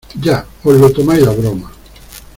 Ya, 0.19 0.47
os 0.69 0.77
lo 0.81 0.89
tomáis 0.95 1.25
a 1.27 1.33
broma. 1.39 1.67